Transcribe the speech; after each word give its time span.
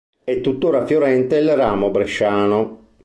È 0.23 0.41
tuttora 0.41 0.83
fiorente 0.87 1.35
il 1.37 1.55
ramo 1.55 1.91
bresciano. 1.91 2.85